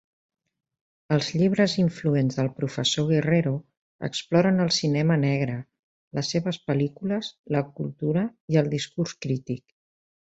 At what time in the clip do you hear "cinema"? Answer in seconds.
4.79-5.19